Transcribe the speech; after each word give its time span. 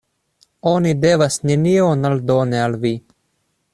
Oni 0.71 0.93
devas 1.03 1.37
nenion 1.49 2.09
aldoni 2.11 2.61
al 2.63 2.79
vi. 2.87 2.95